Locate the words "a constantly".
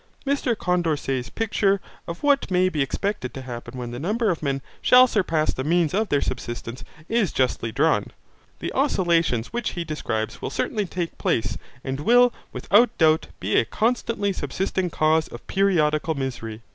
13.57-14.33